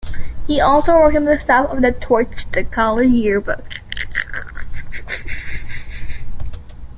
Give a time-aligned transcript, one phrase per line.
[0.47, 3.81] He also worked on the staff of the "Torch", the college yearbook.